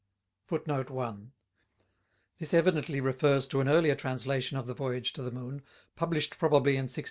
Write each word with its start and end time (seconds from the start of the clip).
This 0.47 0.63
evidently 2.55 2.99
refers 2.99 3.45
to 3.45 3.61
an 3.61 3.69
earlier 3.69 3.93
translation 3.93 4.57
of 4.57 4.65
the 4.65 4.73
Voyage 4.73 5.13
to 5.13 5.21
the 5.21 5.29
Moon, 5.29 5.61
published 5.95 6.39
probably 6.39 6.71
in 6.71 6.89
1660. 6.89 6.99